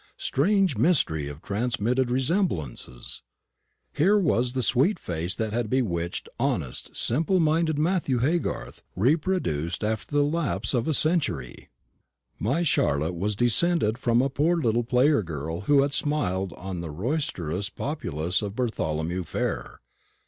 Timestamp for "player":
14.83-15.21